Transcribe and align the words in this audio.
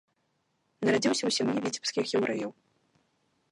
Нарадзіўся 0.87 1.23
ў 1.27 1.31
сям'і 1.37 1.57
віцебскіх 1.67 2.05
яўрэяў. 2.21 2.51